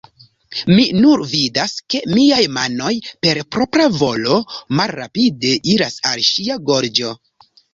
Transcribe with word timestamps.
Mi 0.77 0.85
nur 1.01 1.21
vidas, 1.33 1.75
ke 1.93 2.01
miaj 2.13 2.39
manoj, 2.57 2.95
per 3.27 3.41
propra 3.57 3.87
volo, 4.01 4.41
malrapide 4.81 5.55
iras 5.75 6.01
al 6.15 6.27
ŝia 6.33 6.59
gorĝo... 6.73 7.17